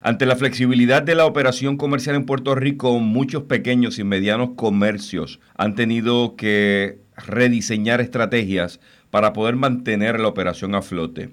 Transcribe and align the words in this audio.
Ante 0.00 0.26
la 0.26 0.36
flexibilidad 0.36 1.02
de 1.02 1.16
la 1.16 1.26
operación 1.26 1.76
comercial 1.76 2.14
en 2.14 2.24
Puerto 2.24 2.54
Rico, 2.54 3.00
muchos 3.00 3.42
pequeños 3.42 3.98
y 3.98 4.04
medianos 4.04 4.50
comercios 4.54 5.40
han 5.56 5.74
tenido 5.74 6.36
que 6.36 7.00
rediseñar 7.16 8.00
estrategias 8.00 8.78
para 9.10 9.32
poder 9.32 9.56
mantener 9.56 10.20
la 10.20 10.28
operación 10.28 10.76
a 10.76 10.82
flote. 10.82 11.30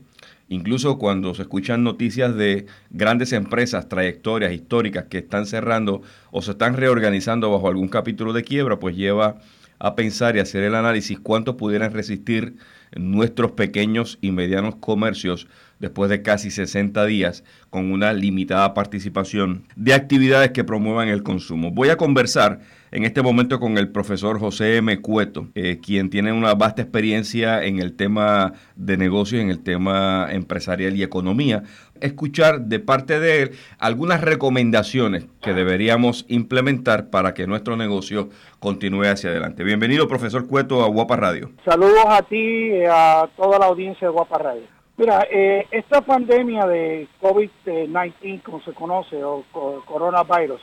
Incluso 0.49 0.97
cuando 0.97 1.35
se 1.35 1.43
escuchan 1.43 1.83
noticias 1.83 2.35
de 2.35 2.65
grandes 2.89 3.33
empresas, 3.33 3.87
trayectorias 3.87 4.51
históricas 4.51 5.05
que 5.11 5.19
están 5.19 5.45
cerrando 5.45 6.01
o 6.31 6.41
se 6.41 6.51
están 6.51 6.75
reorganizando 6.75 7.51
bajo 7.51 7.67
algún 7.67 7.87
capítulo 7.87 8.33
de 8.33 8.43
quiebra, 8.43 8.79
pues 8.79 8.95
lleva 8.95 9.41
a 9.77 9.93
pensar 9.93 10.35
y 10.35 10.39
hacer 10.39 10.63
el 10.63 10.73
análisis 10.73 11.19
cuánto 11.19 11.55
pudieran 11.55 11.93
resistir 11.93 12.55
nuestros 12.95 13.51
pequeños 13.51 14.17
y 14.21 14.31
medianos 14.31 14.75
comercios 14.75 15.47
después 15.79 16.09
de 16.09 16.21
casi 16.21 16.51
60 16.51 17.05
días 17.05 17.43
con 17.69 17.91
una 17.91 18.13
limitada 18.13 18.73
participación 18.73 19.65
de 19.75 19.93
actividades 19.93 20.51
que 20.51 20.63
promuevan 20.63 21.09
el 21.09 21.23
consumo. 21.23 21.71
Voy 21.71 21.89
a 21.89 21.97
conversar 21.97 22.59
en 22.91 23.03
este 23.03 23.21
momento 23.21 23.59
con 23.59 23.77
el 23.77 23.89
profesor 23.89 24.39
José 24.39 24.77
M. 24.77 25.01
Cueto, 25.01 25.49
eh, 25.53 25.79
quien 25.83 26.09
tiene 26.09 26.31
una 26.31 26.53
vasta 26.53 26.81
experiencia 26.81 27.61
en 27.65 27.79
el 27.79 27.93
tema 27.93 28.53
de 28.77 28.95
negocios, 28.95 29.41
en 29.41 29.49
el 29.49 29.59
tema 29.59 30.27
empresarial 30.31 30.95
y 30.95 31.03
economía. 31.03 31.63
Escuchar 31.99 32.61
de 32.61 32.79
parte 32.79 33.19
de 33.19 33.41
él 33.41 33.51
algunas 33.79 34.21
recomendaciones 34.21 35.27
que 35.41 35.53
deberíamos 35.53 36.25
implementar 36.29 37.09
para 37.09 37.33
que 37.33 37.47
nuestro 37.47 37.75
negocio 37.75 38.29
continúe 38.59 39.03
hacia 39.03 39.29
adelante. 39.29 39.65
Bienvenido, 39.65 40.07
profesor 40.07 40.47
Cueto, 40.47 40.83
a 40.83 40.87
Guapa 40.87 41.17
Radio. 41.17 41.51
Saludos 41.65 42.05
a 42.07 42.21
ti 42.21 42.84
a 42.89 43.29
toda 43.35 43.59
la 43.59 43.65
audiencia 43.65 44.07
de 44.07 44.13
Guapa 44.13 44.37
Radio. 44.37 44.75
Mira, 44.97 45.27
eh, 45.29 45.67
esta 45.71 45.99
pandemia 45.99 46.65
de 46.65 47.09
COVID-19, 47.21 48.41
como 48.43 48.61
se 48.61 48.71
conoce, 48.71 49.21
o, 49.23 49.43
coronavirus, 49.85 50.61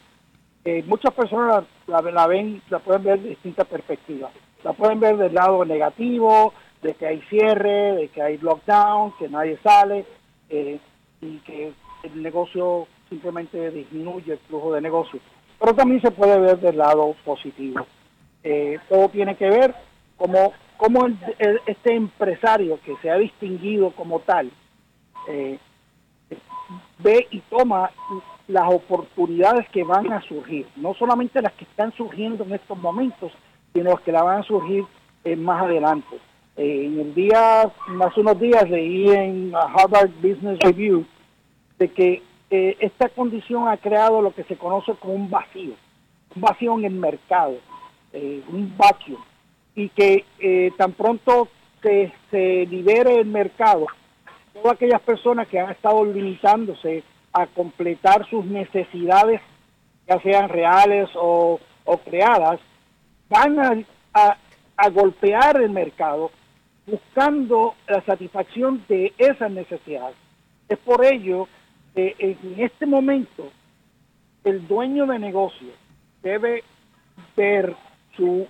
eh, 0.64 0.82
muchas 0.86 1.12
personas 1.12 1.64
la, 1.86 2.26
ven, 2.26 2.62
la 2.70 2.78
pueden 2.78 3.02
ver 3.02 3.20
de 3.20 3.30
distintas 3.30 3.66
perspectivas. 3.66 4.32
La 4.64 4.72
pueden 4.72 5.00
ver 5.00 5.18
del 5.18 5.34
lado 5.34 5.64
negativo, 5.66 6.54
de 6.80 6.94
que 6.94 7.06
hay 7.06 7.20
cierre, 7.28 7.92
de 7.92 8.08
que 8.08 8.22
hay 8.22 8.38
lockdown, 8.38 9.12
que 9.18 9.28
nadie 9.28 9.58
sale 9.62 10.06
eh, 10.48 10.78
y 11.20 11.36
que 11.40 11.72
el 12.02 12.22
negocio 12.22 12.86
simplemente 13.10 13.70
disminuye 13.70 14.32
el 14.32 14.38
flujo 14.38 14.72
de 14.72 14.80
negocio. 14.80 15.20
Pero 15.60 15.74
también 15.74 16.00
se 16.00 16.10
puede 16.10 16.40
ver 16.40 16.58
del 16.58 16.78
lado 16.78 17.14
positivo. 17.24 17.86
todo 18.88 19.08
tiene 19.10 19.36
que 19.36 19.48
ver 19.50 19.74
como 20.22 20.52
cómo 20.76 21.08
este 21.66 21.96
empresario 21.96 22.78
que 22.84 22.94
se 23.02 23.10
ha 23.10 23.16
distinguido 23.16 23.90
como 23.90 24.20
tal 24.20 24.52
eh, 25.28 25.58
ve 27.00 27.26
y 27.32 27.40
toma 27.40 27.90
las 28.46 28.72
oportunidades 28.72 29.68
que 29.70 29.82
van 29.82 30.12
a 30.12 30.22
surgir, 30.22 30.64
no 30.76 30.94
solamente 30.94 31.42
las 31.42 31.52
que 31.54 31.64
están 31.64 31.92
surgiendo 31.94 32.44
en 32.44 32.52
estos 32.52 32.78
momentos, 32.78 33.32
sino 33.72 33.90
las 33.90 34.00
que 34.02 34.12
la 34.12 34.22
van 34.22 34.38
a 34.38 34.44
surgir 34.44 34.84
eh, 35.24 35.34
más 35.34 35.64
adelante. 35.64 36.16
Eh, 36.56 36.86
en 36.86 37.00
el 37.00 37.14
día, 37.14 37.62
hace 37.62 38.20
unos 38.20 38.38
días 38.38 38.70
leí 38.70 39.08
en 39.08 39.52
Harvard 39.56 40.10
Business 40.22 40.60
Review 40.60 41.04
de 41.80 41.88
que 41.88 42.22
esta 42.50 43.08
condición 43.08 43.66
ha 43.66 43.78
creado 43.78 44.20
lo 44.20 44.32
que 44.34 44.44
se 44.44 44.56
conoce 44.56 44.92
como 45.00 45.14
un 45.14 45.30
vacío, 45.30 45.72
un 46.36 46.42
vacío 46.42 46.78
en 46.78 46.84
el 46.84 46.92
mercado, 46.92 47.54
un 48.12 48.74
vacío 48.76 49.18
y 49.74 49.88
que 49.90 50.24
eh, 50.38 50.70
tan 50.76 50.92
pronto 50.92 51.48
que 51.80 52.12
se 52.30 52.66
libere 52.66 53.20
el 53.20 53.26
mercado, 53.26 53.86
todas 54.52 54.74
aquellas 54.74 55.00
personas 55.00 55.48
que 55.48 55.58
han 55.58 55.70
estado 55.70 56.04
limitándose 56.04 57.02
a 57.32 57.46
completar 57.46 58.28
sus 58.28 58.44
necesidades, 58.44 59.40
ya 60.06 60.20
sean 60.20 60.48
reales 60.48 61.08
o, 61.14 61.58
creadas, 62.04 62.60
van 63.28 63.84
a, 64.14 64.36
golpear 64.90 65.60
el 65.60 65.70
mercado 65.70 66.32
buscando 66.86 67.74
la 67.86 68.04
satisfacción 68.04 68.84
de 68.88 69.12
esas 69.16 69.50
necesidades. 69.50 70.16
Es 70.68 70.78
por 70.78 71.04
ello 71.04 71.46
que 71.94 72.16
en 72.18 72.56
este 72.58 72.84
momento 72.86 73.48
el 74.42 74.66
dueño 74.66 75.06
de 75.06 75.20
negocio 75.20 75.68
debe 76.20 76.64
ver 77.36 77.76
su 78.16 78.48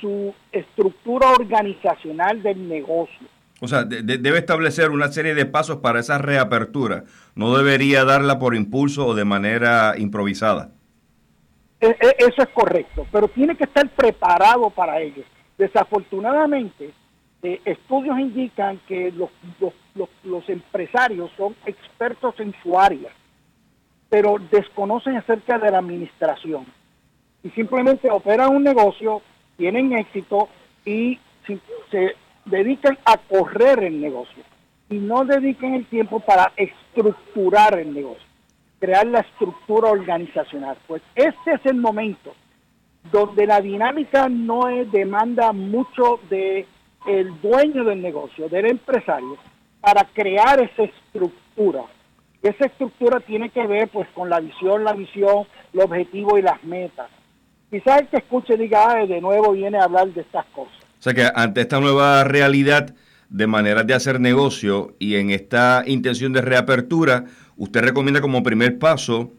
su 0.00 0.34
estructura 0.52 1.30
organizacional 1.30 2.42
del 2.42 2.68
negocio. 2.68 3.26
O 3.60 3.68
sea, 3.68 3.84
debe 3.84 4.38
establecer 4.38 4.90
una 4.90 5.08
serie 5.08 5.34
de 5.34 5.44
pasos 5.44 5.78
para 5.78 6.00
esa 6.00 6.16
reapertura. 6.18 7.04
No 7.34 7.56
debería 7.56 8.04
darla 8.04 8.38
por 8.38 8.54
impulso 8.54 9.06
o 9.06 9.14
de 9.14 9.26
manera 9.26 9.94
improvisada. 9.98 10.70
E, 11.80 11.88
e, 11.88 12.16
eso 12.18 12.42
es 12.42 12.48
correcto, 12.48 13.06
pero 13.12 13.28
tiene 13.28 13.56
que 13.56 13.64
estar 13.64 13.88
preparado 13.90 14.70
para 14.70 15.00
ello. 15.00 15.24
Desafortunadamente, 15.58 16.90
eh, 17.42 17.60
estudios 17.64 18.18
indican 18.18 18.80
que 18.86 19.12
los, 19.12 19.30
los, 19.94 20.08
los, 20.24 20.48
empresarios 20.48 21.30
son 21.36 21.54
expertos 21.64 22.34
en 22.38 22.54
su 22.62 22.78
área, 22.78 23.10
pero 24.08 24.36
desconocen 24.50 25.16
acerca 25.16 25.58
de 25.58 25.70
la 25.70 25.78
administración 25.78 26.66
y 27.42 27.48
simplemente 27.50 28.10
operan 28.10 28.54
un 28.54 28.62
negocio 28.62 29.22
tienen 29.60 29.92
éxito 29.92 30.48
y 30.86 31.18
se 31.90 32.16
dedican 32.46 32.98
a 33.04 33.18
correr 33.18 33.84
el 33.84 34.00
negocio 34.00 34.42
y 34.88 34.94
no 34.94 35.26
dediquen 35.26 35.74
el 35.74 35.84
tiempo 35.84 36.18
para 36.20 36.50
estructurar 36.56 37.78
el 37.78 37.92
negocio, 37.92 38.26
crear 38.78 39.06
la 39.06 39.20
estructura 39.20 39.90
organizacional. 39.90 40.78
Pues 40.88 41.02
este 41.14 41.52
es 41.52 41.66
el 41.66 41.76
momento 41.76 42.32
donde 43.12 43.46
la 43.46 43.60
dinámica 43.60 44.30
no 44.30 44.62
demanda 44.90 45.52
mucho 45.52 46.20
de 46.30 46.66
el 47.06 47.38
dueño 47.42 47.84
del 47.84 48.00
negocio, 48.00 48.48
del 48.48 48.64
empresario, 48.64 49.36
para 49.82 50.04
crear 50.04 50.58
esa 50.58 50.84
estructura. 50.84 51.82
Esa 52.42 52.64
estructura 52.64 53.20
tiene 53.20 53.50
que 53.50 53.66
ver 53.66 53.88
pues 53.88 54.08
con 54.14 54.30
la 54.30 54.40
visión, 54.40 54.84
la 54.84 54.94
visión, 54.94 55.46
el 55.74 55.80
objetivo 55.80 56.38
y 56.38 56.42
las 56.42 56.64
metas 56.64 57.10
quizás 57.70 58.00
el 58.00 58.08
que 58.08 58.16
escuche 58.18 58.56
diga, 58.56 59.06
de 59.06 59.20
nuevo 59.20 59.52
viene 59.52 59.78
a 59.78 59.84
hablar 59.84 60.12
de 60.12 60.20
estas 60.22 60.44
cosas. 60.46 60.74
O 60.98 61.02
sea 61.02 61.14
que 61.14 61.26
ante 61.34 61.62
esta 61.62 61.80
nueva 61.80 62.24
realidad 62.24 62.94
de 63.30 63.46
maneras 63.46 63.86
de 63.86 63.94
hacer 63.94 64.20
negocio 64.20 64.94
y 64.98 65.14
en 65.16 65.30
esta 65.30 65.84
intención 65.86 66.32
de 66.32 66.42
reapertura, 66.42 67.24
usted 67.56 67.80
recomienda 67.80 68.20
como 68.20 68.42
primer 68.42 68.78
paso 68.78 69.30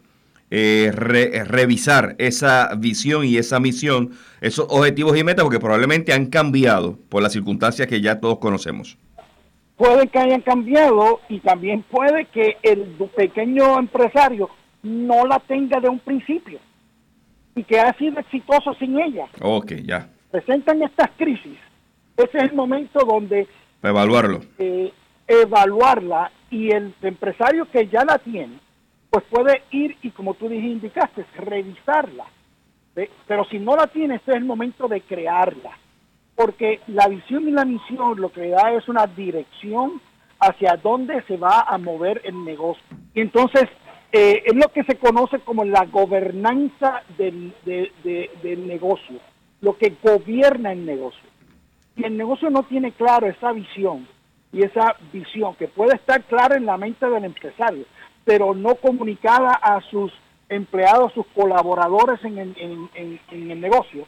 eh, 0.49 0.91
revisar 0.93 2.15
esa 2.17 2.73
visión 2.75 3.25
y 3.25 3.37
esa 3.37 3.59
misión, 3.59 4.11
esos 4.39 4.65
objetivos 4.69 5.17
y 5.17 5.23
metas, 5.23 5.43
porque 5.43 5.59
probablemente 5.59 6.13
han 6.13 6.27
cambiado 6.27 6.97
por 7.09 7.21
las 7.21 7.33
circunstancias 7.33 7.87
que 7.87 8.01
ya 8.01 8.19
todos 8.19 8.39
conocemos. 8.39 8.97
Puede 9.77 10.07
que 10.07 10.19
hayan 10.19 10.41
cambiado 10.41 11.21
y 11.27 11.39
también 11.39 11.83
puede 11.83 12.25
que 12.25 12.57
el 12.63 12.83
pequeño 13.15 13.79
empresario 13.79 14.49
no 14.83 15.25
la 15.25 15.39
tenga 15.39 15.79
de 15.79 15.89
un 15.89 15.99
principio 15.99 16.59
y 17.55 17.63
que 17.63 17.79
ha 17.79 17.93
sido 17.93 18.19
exitoso 18.19 18.73
sin 18.75 18.99
ella. 18.99 19.27
Ok, 19.41 19.73
ya. 19.83 20.09
Presentan 20.31 20.81
estas 20.81 21.09
crisis. 21.17 21.57
Ese 22.17 22.37
es 22.37 22.43
el 22.43 22.53
momento 22.53 22.99
donde... 23.05 23.47
Evaluarlo. 23.83 24.41
Eh, 24.57 24.91
evaluarla 25.27 26.31
y 26.49 26.71
el 26.71 26.93
empresario 27.01 27.69
que 27.71 27.87
ya 27.87 28.03
la 28.05 28.17
tiene, 28.19 28.59
pues 29.09 29.25
puede 29.29 29.63
ir 29.71 29.97
y 30.01 30.11
como 30.11 30.33
tú 30.33 30.47
dijiste, 30.47 30.71
indicaste, 30.71 31.25
revisarla. 31.37 32.25
Pero 32.93 33.45
si 33.45 33.57
no 33.59 33.75
la 33.75 33.87
tiene, 33.87 34.15
este 34.15 34.31
es 34.31 34.37
el 34.37 34.45
momento 34.45 34.87
de 34.87 35.01
crearla. 35.01 35.71
Porque 36.35 36.81
la 36.87 37.07
visión 37.07 37.47
y 37.47 37.51
la 37.51 37.65
misión 37.65 38.19
lo 38.19 38.31
que 38.31 38.49
da 38.49 38.71
es 38.73 38.87
una 38.87 39.07
dirección 39.07 40.01
hacia 40.39 40.77
dónde 40.81 41.21
se 41.27 41.37
va 41.37 41.61
a 41.61 41.77
mover 41.77 42.21
el 42.23 42.43
negocio. 42.43 42.83
Y 43.13 43.21
entonces 43.21 43.69
eh, 44.11 44.43
es 44.45 44.55
lo 44.55 44.69
que 44.69 44.83
se 44.83 44.97
conoce 44.97 45.39
como 45.39 45.63
la 45.63 45.85
gobernanza 45.85 47.03
del, 47.17 47.53
del 47.63 48.67
negocio, 48.67 49.19
lo 49.61 49.77
que 49.77 49.95
gobierna 50.03 50.73
el 50.73 50.85
negocio. 50.85 51.29
Si 51.95 52.03
el 52.03 52.17
negocio 52.17 52.49
no 52.49 52.63
tiene 52.63 52.91
claro 52.91 53.27
esa 53.27 53.51
visión 53.51 54.07
y 54.51 54.63
esa 54.63 54.95
visión 55.13 55.55
que 55.55 55.67
puede 55.67 55.95
estar 55.95 56.23
clara 56.23 56.57
en 56.57 56.65
la 56.65 56.77
mente 56.77 57.09
del 57.09 57.23
empresario, 57.23 57.85
pero 58.25 58.53
no 58.53 58.75
comunicada 58.75 59.53
a 59.53 59.81
sus 59.89 60.11
empleados, 60.49 61.13
sus 61.13 61.25
colaboradores 61.27 62.23
en 62.25 62.37
el, 62.37 62.55
en, 62.93 63.19
el 63.31 63.61
negocio, 63.61 64.05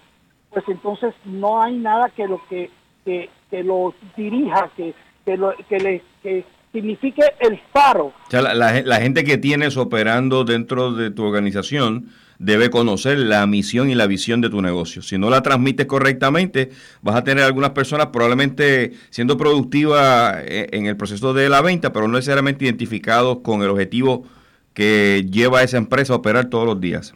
pues 0.50 0.66
entonces 0.68 1.13
no 1.24 1.62
hay 1.62 1.77
nada 1.77 2.10
que 2.10 2.27
lo 2.27 2.42
que, 2.50 2.69
que, 3.06 3.30
lo 3.63 3.94
dirija, 4.18 4.69
que, 4.75 4.94
que, 5.25 5.38
lo, 5.38 5.54
que, 5.69 5.77
le, 5.77 6.04
que 6.22 6.45
signifique 6.74 7.24
el 7.40 7.62
faro. 7.72 8.08
O 8.08 8.30
sea, 8.30 8.42
la, 8.42 9.00
gente 9.00 9.24
que 9.24 9.38
tienes 9.38 9.78
operando 9.78 10.44
dentro 10.44 10.92
de 10.92 11.12
tu 11.12 11.24
organización 11.24 12.10
debe 12.40 12.70
conocer 12.72 13.20
la 13.20 13.46
misión 13.46 13.90
y 13.90 13.96
la 13.96 14.08
visión 14.08 14.42
de 14.42 14.50
tu 14.50 14.62
negocio. 14.62 15.02
Si 15.02 15.18
no 15.18 15.30
la 15.30 15.44
transmites 15.44 15.86
correctamente, 15.86 16.72
vas 17.02 17.16
a 17.16 17.24
tener 17.24 17.46
algunas 17.46 17.70
personas 17.70 18.08
probablemente 18.08 18.94
siendo 19.12 19.38
productivas 19.38 20.38
eh, 20.40 20.68
en 20.72 20.88
el 20.88 20.98
proceso 20.98 21.34
de 21.34 21.48
la 21.48 21.62
venta, 21.62 21.94
pero 21.94 22.08
no 22.08 22.16
necesariamente 22.16 22.66
identificados 22.66 23.40
con 23.44 23.62
el 23.62 23.70
objetivo 23.70 24.25
que 24.74 25.25
lleva 25.30 25.60
a 25.60 25.64
esa 25.64 25.78
empresa 25.78 26.14
a 26.14 26.18
operar 26.18 26.46
todos 26.46 26.66
los 26.66 26.81
días. 26.81 27.14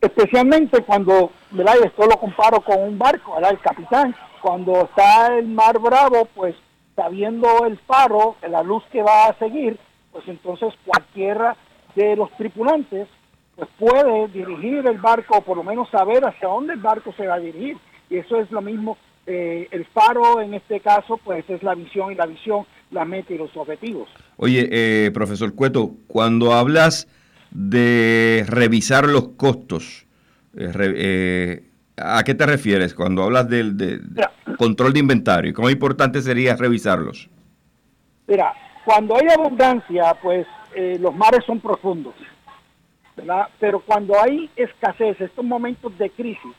Especialmente 0.00 0.82
cuando, 0.82 1.30
¿verdad? 1.52 1.76
Y 1.82 1.86
esto 1.86 2.04
lo 2.06 2.18
comparo 2.18 2.60
con 2.60 2.78
un 2.80 2.98
barco, 2.98 3.36
¿verdad? 3.36 3.52
El 3.52 3.60
capitán, 3.60 4.14
cuando 4.42 4.84
está 4.84 5.38
el 5.38 5.46
mar 5.46 5.78
bravo, 5.78 6.28
pues 6.34 6.54
sabiendo 6.96 7.66
el 7.66 7.78
faro, 7.78 8.36
la 8.48 8.62
luz 8.62 8.82
que 8.92 9.02
va 9.02 9.26
a 9.26 9.38
seguir, 9.38 9.78
pues 10.12 10.26
entonces 10.28 10.72
cualquiera 10.84 11.56
de 11.94 12.16
los 12.16 12.30
tripulantes 12.36 13.08
pues 13.56 13.68
puede 13.78 14.28
dirigir 14.28 14.86
el 14.86 14.98
barco 14.98 15.38
o 15.38 15.40
por 15.42 15.56
lo 15.56 15.62
menos 15.62 15.88
saber 15.90 16.24
hacia 16.24 16.48
dónde 16.48 16.74
el 16.74 16.80
barco 16.80 17.12
se 17.16 17.26
va 17.26 17.34
a 17.34 17.40
dirigir. 17.40 17.76
Y 18.10 18.16
eso 18.16 18.40
es 18.40 18.50
lo 18.50 18.60
mismo, 18.60 18.98
eh, 19.26 19.68
el 19.70 19.84
faro 19.86 20.40
en 20.40 20.54
este 20.54 20.80
caso 20.80 21.18
pues 21.18 21.48
es 21.48 21.62
la 21.62 21.74
visión 21.74 22.12
y 22.12 22.14
la 22.14 22.26
visión, 22.26 22.66
la 22.90 23.04
meta 23.04 23.32
y 23.32 23.38
los 23.38 23.56
objetivos. 23.56 24.08
Oye, 24.36 24.68
eh, 24.70 25.10
profesor 25.12 25.54
Cueto, 25.54 25.92
cuando 26.06 26.52
hablas 26.52 27.08
de 27.50 28.44
revisar 28.48 29.08
los 29.08 29.28
costos, 29.30 30.06
eh, 30.56 31.62
¿a 31.96 32.22
qué 32.24 32.34
te 32.34 32.46
refieres 32.46 32.94
cuando 32.94 33.22
hablas 33.22 33.48
del 33.48 34.00
control 34.58 34.92
de 34.92 35.00
inventario? 35.00 35.54
¿Cómo 35.54 35.70
importante 35.70 36.22
sería 36.22 36.56
revisarlos? 36.56 37.28
Mira, 38.26 38.52
cuando 38.84 39.16
hay 39.16 39.28
abundancia, 39.28 40.14
pues 40.22 40.46
los 40.98 41.14
mares 41.14 41.44
son 41.46 41.60
profundos 41.60 42.14
pero 43.60 43.80
cuando 43.80 44.20
hay 44.20 44.50
escasez, 44.56 45.20
estos 45.20 45.44
momentos 45.44 45.96
de 45.98 46.10
crisis, 46.10 46.52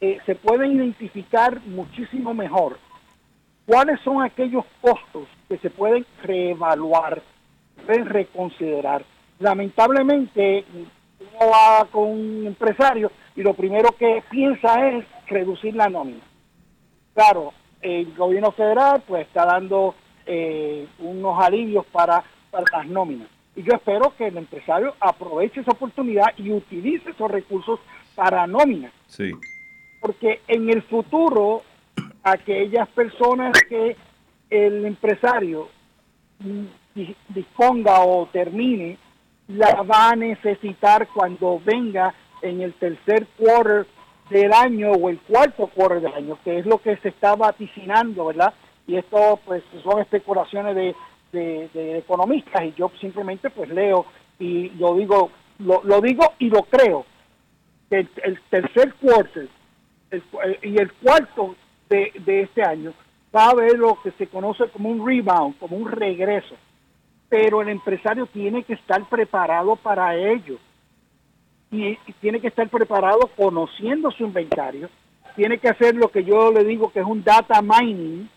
eh, 0.00 0.18
se 0.26 0.34
pueden 0.34 0.72
identificar 0.72 1.60
muchísimo 1.66 2.34
mejor 2.34 2.78
cuáles 3.66 4.00
son 4.00 4.22
aquellos 4.22 4.64
costos 4.80 5.28
que 5.48 5.58
se 5.58 5.70
pueden 5.70 6.04
reevaluar, 6.22 7.22
reconsiderar. 7.86 9.04
Lamentablemente, 9.38 10.64
uno 10.74 11.50
va 11.50 11.86
con 11.90 12.08
un 12.08 12.46
empresario 12.46 13.12
y 13.36 13.42
lo 13.42 13.54
primero 13.54 13.90
que 13.98 14.22
piensa 14.30 14.88
es 14.88 15.04
reducir 15.26 15.74
la 15.74 15.88
nómina. 15.88 16.22
Claro, 17.14 17.52
el 17.80 18.14
gobierno 18.14 18.52
federal 18.52 19.02
pues 19.06 19.26
está 19.26 19.44
dando 19.46 19.94
eh, 20.26 20.86
unos 20.98 21.42
alivios 21.42 21.84
para, 21.86 22.22
para 22.50 22.64
las 22.72 22.86
nóminas 22.86 23.28
y 23.54 23.62
yo 23.62 23.74
espero 23.74 24.14
que 24.16 24.28
el 24.28 24.38
empresario 24.38 24.94
aproveche 24.98 25.60
esa 25.60 25.72
oportunidad 25.72 26.26
y 26.38 26.50
utilice 26.50 27.10
esos 27.10 27.30
recursos 27.30 27.80
para 28.14 28.46
nómina. 28.46 28.90
Sí. 29.06 29.30
Porque 30.00 30.40
en 30.48 30.70
el 30.70 30.82
futuro, 30.82 31.62
aquellas 32.22 32.88
personas 32.88 33.52
que 33.68 33.96
el 34.48 34.84
empresario 34.84 35.68
disponga 37.28 38.00
o 38.00 38.26
termine, 38.26 38.98
la 39.48 39.82
va 39.82 40.10
a 40.10 40.16
necesitar 40.16 41.08
cuando 41.08 41.60
venga 41.64 42.14
en 42.42 42.60
el 42.60 42.74
tercer 42.74 43.26
quarter 43.38 43.86
del 44.30 44.52
año 44.52 44.92
o 44.92 45.08
el 45.08 45.18
cuarto 45.20 45.66
quarter 45.68 46.00
del 46.00 46.14
año, 46.14 46.38
que 46.44 46.58
es 46.58 46.66
lo 46.66 46.78
que 46.78 46.96
se 46.98 47.08
está 47.08 47.34
vaticinando, 47.36 48.26
¿verdad? 48.26 48.52
Y 48.86 48.96
esto 48.96 49.38
pues 49.44 49.62
son 49.82 50.00
especulaciones 50.00 50.74
de 50.74 50.94
de, 51.32 51.98
economistas 51.98 52.62
y 52.64 52.74
yo 52.74 52.90
simplemente 53.00 53.50
pues 53.50 53.68
leo 53.70 54.06
y 54.38 54.70
lo 54.70 54.94
digo, 54.94 55.30
lo, 55.58 56.00
digo 56.00 56.32
y 56.38 56.48
lo 56.48 56.62
creo. 56.64 57.06
El, 57.90 58.08
el 58.24 58.40
tercer 58.50 58.94
quarter 58.94 59.48
y 60.62 60.80
el 60.80 60.92
cuarto 60.94 61.54
de, 61.88 62.12
de 62.24 62.42
este 62.42 62.62
año 62.62 62.92
va 63.34 63.46
a 63.46 63.50
haber 63.50 63.78
lo 63.78 64.00
que 64.02 64.10
se 64.12 64.26
conoce 64.26 64.68
como 64.68 64.90
un 64.90 65.06
rebound, 65.06 65.58
como 65.58 65.76
un 65.76 65.90
regreso. 65.90 66.54
Pero 67.28 67.62
el 67.62 67.68
empresario 67.68 68.26
tiene 68.26 68.62
que 68.64 68.74
estar 68.74 69.08
preparado 69.08 69.76
para 69.76 70.16
ello. 70.16 70.58
Y, 71.72 71.86
y 72.06 72.12
tiene 72.20 72.40
que 72.40 72.48
estar 72.48 72.68
preparado 72.68 73.30
conociendo 73.36 74.10
su 74.12 74.24
inventario. 74.24 74.88
Tiene 75.34 75.58
que 75.58 75.68
hacer 75.68 75.96
lo 75.96 76.12
que 76.12 76.22
yo 76.22 76.52
le 76.52 76.62
digo 76.64 76.92
que 76.92 77.00
es 77.00 77.06
un 77.06 77.24
data 77.24 77.60
mining, 77.62 78.28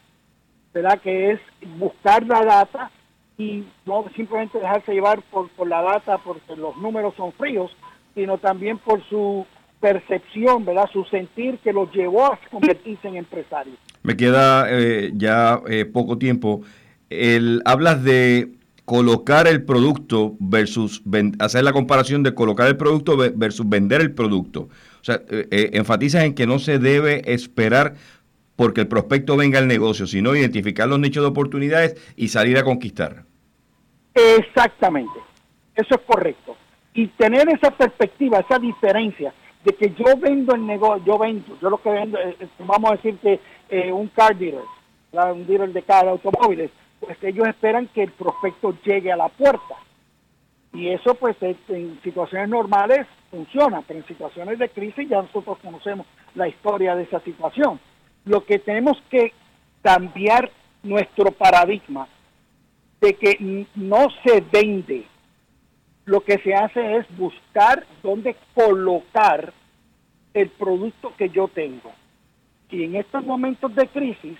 ¿verdad? 0.74 1.00
Que 1.02 1.32
es 1.32 1.40
buscar 1.78 2.26
la 2.26 2.44
data 2.44 2.90
y 3.38 3.66
no 3.86 4.06
simplemente 4.16 4.60
dejarse 4.60 4.94
llevar 4.94 5.22
por, 5.24 5.50
por 5.50 5.68
la 5.68 5.82
data 5.82 6.18
porque 6.20 6.56
los 6.56 6.78
números 6.78 7.14
son 7.16 7.34
fríos, 7.34 7.76
sino 8.14 8.38
también 8.38 8.78
por 8.78 9.04
su 9.10 9.46
percepción, 9.80 10.66
¿verdad? 10.66 10.90
Su 10.92 11.04
sentir 11.06 11.60
que 11.60 11.74
los 11.74 11.92
llevó 11.94 12.26
a 12.26 12.40
convertirse 12.50 13.08
en 13.08 13.18
empresarios. 13.18 13.78
Me 14.04 14.16
queda 14.16 14.68
eh, 14.70 15.12
ya 15.14 15.62
eh, 15.68 15.86
poco 15.86 16.18
tiempo. 16.18 16.62
El, 17.10 17.62
hablas 17.66 18.04
de 18.04 18.50
colocar 18.86 19.48
el 19.48 19.64
producto 19.64 20.36
versus 20.40 21.02
hacer 21.40 21.64
la 21.64 21.74
comparación 21.74 22.22
de 22.24 22.36
colocar 22.36 22.68
el 22.68 22.78
producto 22.78 23.18
versus 23.18 23.68
vender 23.68 24.02
el 24.02 24.14
producto. 24.14 24.70
O 25.02 25.04
sea, 25.04 25.22
eh, 25.30 25.72
enfatizas 25.74 26.24
en 26.24 26.36
que 26.36 26.48
no 26.48 26.60
se 26.60 26.80
debe 26.80 27.34
esperar 27.34 27.96
porque 28.56 28.82
el 28.82 28.88
prospecto 28.88 29.36
venga 29.36 29.60
al 29.60 29.68
negocio, 29.68 30.08
sino 30.08 30.36
identificar 30.36 30.88
los 30.88 31.00
nichos 31.00 31.24
de 31.24 31.30
oportunidades 31.30 31.96
y 32.16 32.30
salir 32.30 32.58
a 32.58 32.64
conquistar. 32.64 33.24
Exactamente, 34.14 35.20
eso 35.76 35.96
es 35.96 36.02
correcto. 36.06 36.56
Y 36.94 37.08
tener 37.08 37.50
esa 37.50 37.72
perspectiva, 37.72 38.40
esa 38.40 38.60
diferencia 38.60 39.34
de 39.66 39.74
que 39.74 39.94
yo 39.98 40.16
vendo 40.18 40.56
el 40.56 40.66
negocio, 40.66 41.04
yo 41.06 41.18
vendo, 41.18 41.58
yo 41.62 41.70
lo 41.70 41.81
que 41.81 41.90
vendo, 41.90 42.18
vamos 42.60 42.92
a 42.92 42.96
decir 42.96 43.18
que 43.18 43.40
eh, 43.70 43.92
un 43.92 44.08
car 44.10 44.38
dealer, 44.38 44.64
un 45.12 45.46
dealer 45.46 45.74
de 45.74 45.81
cada 45.81 46.12
automóviles, 46.12 46.72
pues 47.06 47.18
ellos 47.24 47.48
esperan 47.48 47.88
que 47.88 48.04
el 48.04 48.12
prospecto 48.12 48.75
llegue 48.84 49.12
a 49.12 49.18
la 49.18 49.30
puerta. 49.30 49.75
Y 50.74 50.90
eso 50.90 51.16
pues 51.16 51.38
en 51.42 52.00
situaciones 52.04 52.50
normales 52.50 53.07
funciona, 53.31 53.81
pero 53.88 54.00
en 54.00 54.07
situaciones 54.07 54.60
de 54.60 54.69
crisis 54.69 55.07
ya 55.07 55.22
nosotros 55.22 55.57
conocemos 55.60 56.06
la 56.36 56.48
historia 56.48 56.96
de 56.96 57.04
esa 57.04 57.19
situación 57.22 57.80
lo 58.25 58.44
que 58.44 58.60
tenemos 58.60 58.98
que 59.10 59.31
cambiar 59.81 60.52
nuestro 60.84 61.31
paradigma 61.31 62.07
de 63.00 63.13
que 63.13 63.66
no 63.75 64.07
se 64.25 64.42
vende, 64.42 65.06
lo 66.06 66.22
que 66.22 66.40
se 66.40 66.54
hace 66.54 66.98
es 66.98 67.18
buscar 67.18 67.86
dónde 68.02 68.36
colocar 68.54 69.54
el 70.34 70.50
producto 70.50 71.13
que 71.18 71.30
yo 71.30 71.48
tengo. 71.48 71.92
Y 72.69 72.84
en 72.84 72.96
estos 72.96 73.24
momentos 73.24 73.74
de 73.75 73.88
crisis, 73.88 74.38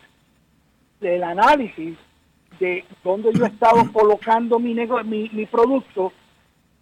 el 1.00 1.24
análisis 1.24 1.98
de 2.60 2.86
dónde 3.04 3.32
yo 3.34 3.46
he 3.46 3.48
estado 3.48 3.92
colocando 3.92 4.60
mi, 4.60 4.74
mi, 4.74 5.30
mi 5.30 5.46
producto 5.46 6.12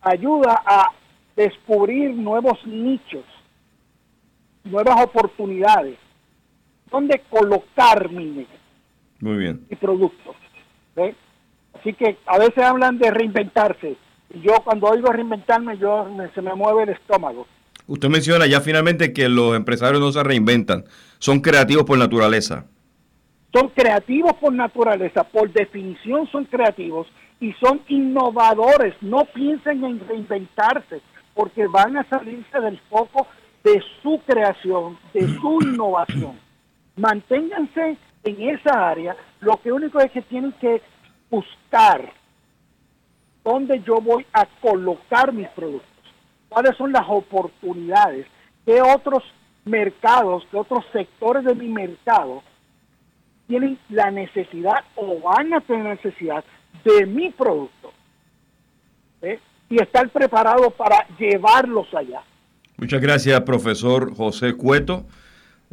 ayuda 0.02 0.62
a 0.66 0.92
descubrir 1.36 2.12
nuevos 2.16 2.58
nichos, 2.66 3.24
nuevas 4.64 5.04
oportunidades 5.04 5.98
dónde 6.94 7.24
colocar 7.28 8.10
mi, 8.12 8.46
Muy 9.20 9.38
bien. 9.38 9.66
mi 9.68 9.76
producto. 9.76 10.36
Así 11.74 11.94
que 11.94 12.18
a 12.28 12.38
veces 12.38 12.64
hablan 12.64 13.00
de 13.00 13.10
reinventarse. 13.10 13.98
Y 14.34 14.42
yo 14.42 14.54
cuando 14.64 14.88
oigo 14.88 15.12
reinventarme, 15.12 15.78
yo 15.80 16.08
se 16.36 16.42
me 16.42 16.54
mueve 16.54 16.84
el 16.84 16.90
estómago. 16.90 17.48
Usted 17.88 18.10
menciona 18.10 18.46
ya 18.46 18.62
finalmente 18.62 19.12
que 19.12 19.28
los 19.28 19.56
empresarios 19.56 20.00
no 20.00 20.12
se 20.12 20.24
reinventan, 20.24 20.86
son 21.18 21.42
creativos 21.42 21.84
por 21.84 21.98
naturaleza. 21.98 22.68
Son 23.54 23.70
creativos 23.70 24.34
por 24.34 24.52
naturaleza, 24.54 25.24
por 25.24 25.52
definición 25.52 26.28
son 26.32 26.46
creativos 26.46 27.08
y 27.40 27.54
son 27.54 27.82
innovadores. 27.88 28.96
No 29.02 29.26
piensen 29.26 29.84
en 29.84 30.00
reinventarse 30.08 31.02
porque 31.36 31.68
van 31.68 31.98
a 31.98 32.10
salirse 32.10 32.60
del 32.60 32.80
foco 32.90 33.28
de 33.64 33.82
su 34.02 34.20
creación, 34.26 34.98
de 35.14 35.28
su 35.40 35.60
innovación 35.64 36.44
manténganse 36.96 37.98
en 38.24 38.50
esa 38.50 38.90
área, 38.90 39.16
lo 39.42 39.58
que 39.58 39.72
único 39.72 40.00
es 40.00 40.12
que 40.12 40.22
tienen 40.22 40.54
que 40.54 40.82
buscar 41.30 42.14
dónde 43.44 43.82
yo 43.86 44.00
voy 44.00 44.26
a 44.34 44.46
colocar 44.62 45.34
mis 45.34 45.48
productos, 45.50 45.90
cuáles 46.50 46.76
son 46.78 46.92
las 46.92 47.04
oportunidades, 47.08 48.28
qué 48.66 48.82
otros 48.82 49.24
mercados, 49.66 50.46
qué 50.50 50.58
otros 50.58 50.86
sectores 50.94 51.44
de 51.44 51.56
mi 51.56 51.68
mercado 51.68 52.44
tienen 53.48 53.78
la 53.90 54.12
necesidad 54.12 54.84
o 54.96 55.20
van 55.22 55.54
a 55.54 55.62
tener 55.62 55.86
necesidad 55.86 56.44
de 56.84 57.06
mi 57.06 57.30
producto. 57.30 57.92
Y 59.70 59.82
estar 59.82 60.10
preparado 60.10 60.70
para 60.72 61.08
llevarlos 61.18 61.88
allá. 61.94 62.22
Muchas 62.78 63.02
gracias, 63.02 63.42
profesor 63.42 64.14
José 64.14 64.54
Cueto 64.54 65.06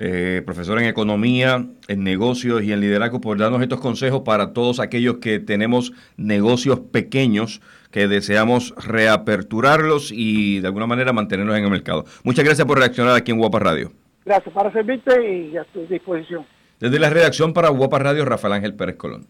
eh, 0.02 0.40
profesor 0.46 0.80
en 0.80 0.86
economía, 0.86 1.66
en 1.86 2.04
negocios 2.04 2.62
y 2.62 2.72
en 2.72 2.80
liderazgo, 2.80 3.20
por 3.20 3.36
darnos 3.36 3.60
estos 3.60 3.80
consejos 3.80 4.22
para 4.22 4.54
todos 4.54 4.80
aquellos 4.80 5.18
que 5.18 5.40
tenemos 5.40 5.92
negocios 6.16 6.80
pequeños 6.80 7.60
que 7.90 8.08
deseamos 8.08 8.74
reaperturarlos 8.82 10.10
y 10.10 10.60
de 10.60 10.68
alguna 10.68 10.86
manera 10.86 11.12
mantenerlos 11.12 11.54
en 11.58 11.64
el 11.64 11.70
mercado. 11.70 12.06
Muchas 12.24 12.46
gracias 12.46 12.66
por 12.66 12.78
reaccionar 12.78 13.14
aquí 13.14 13.30
en 13.30 13.36
Guapa 13.36 13.58
Radio. 13.58 13.92
Gracias 14.24 14.54
para 14.54 14.72
servirte 14.72 15.50
y 15.50 15.58
a 15.58 15.64
tu 15.64 15.86
disposición. 15.86 16.46
Desde 16.80 16.98
la 16.98 17.10
redacción 17.10 17.52
para 17.52 17.68
Guapa 17.68 17.98
Radio, 17.98 18.24
Rafael 18.24 18.54
Ángel 18.54 18.74
Pérez 18.74 18.96
Colón. 18.96 19.26